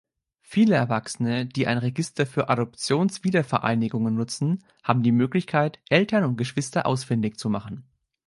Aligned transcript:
Viele 0.41 0.73
Erwachsene, 0.73 1.45
die 1.45 1.67
ein 1.67 1.77
Register 1.77 2.25
für 2.25 2.49
Adoptionswiedervereinigungen 2.49 4.15
nutzen, 4.15 4.63
haben 4.81 5.03
die 5.03 5.11
Möglichkeit, 5.11 5.77
Eltern 5.91 6.23
und 6.23 6.37
Geschwister 6.37 6.87
ausfindig 6.87 7.37
zu 7.37 7.51
machen. 7.51 7.83